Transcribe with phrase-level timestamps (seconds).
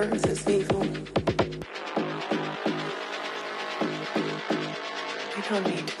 [0.00, 0.80] earth is evil.
[5.36, 5.99] We don't need